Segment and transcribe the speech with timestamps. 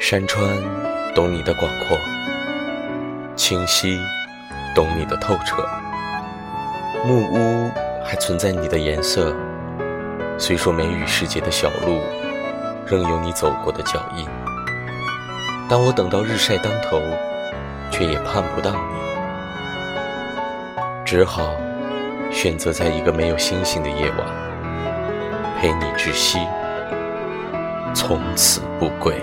[0.00, 0.42] 山川
[1.14, 1.98] 懂你的广阔，
[3.36, 4.00] 清溪
[4.74, 5.62] 懂你的透彻，
[7.04, 7.70] 木屋
[8.02, 9.36] 还存在你的颜色。
[10.38, 12.00] 虽说梅雨时节的小路，
[12.86, 14.26] 仍有你走过的脚印。
[15.68, 16.98] 当我等到日晒当头，
[17.90, 18.78] 却也盼不到你，
[21.04, 21.54] 只好
[22.32, 24.26] 选择在一个没有星星的夜晚，
[25.60, 26.38] 陪你窒息，
[27.94, 29.14] 从此不归。